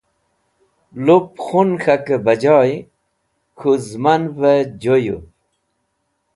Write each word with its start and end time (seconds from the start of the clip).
Lup 1.05 1.25
khun 1.45 1.69
k̃hakẽ 1.81 2.19
be 2.25 2.33
jay 2.41 2.71
k̃hũ 3.57 3.75
zẽmanvẽ 3.87 4.55
joyũv. 4.81 5.23